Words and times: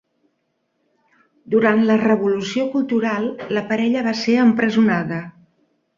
Durant 1.55 1.83
la 1.89 1.97
Revolució 2.03 2.65
Cultural 2.77 3.27
la 3.59 3.63
parella 3.73 4.03
va 4.09 4.19
ser 4.25 4.39
empresonada. 4.47 5.25